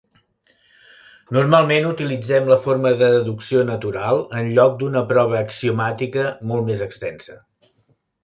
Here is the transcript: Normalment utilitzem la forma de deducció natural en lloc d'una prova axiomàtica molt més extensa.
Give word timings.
Normalment 1.35 1.83
utilitzem 1.89 2.47
la 2.51 2.57
forma 2.63 2.93
de 3.01 3.09
deducció 3.17 3.61
natural 3.69 4.23
en 4.41 4.49
lloc 4.55 4.73
d'una 4.79 5.05
prova 5.13 5.37
axiomàtica 5.41 6.27
molt 6.53 6.67
més 6.71 6.81
extensa. 6.87 7.37